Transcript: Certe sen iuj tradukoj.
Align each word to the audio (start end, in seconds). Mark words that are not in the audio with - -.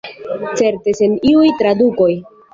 Certe 0.61 0.95
sen 1.01 1.13
iuj 1.33 1.53
tradukoj. 1.61 2.11